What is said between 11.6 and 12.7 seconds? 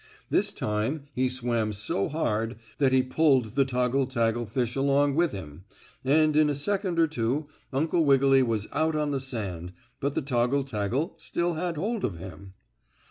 hold of him.